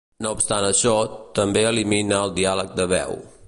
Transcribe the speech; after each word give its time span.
No 0.25 0.29
obstant 0.35 0.65
això, 0.69 0.93
també 1.41 1.63
elimina 1.73 2.25
el 2.29 2.35
diàleg 2.41 2.77
de 2.81 2.91
veu. 2.99 3.19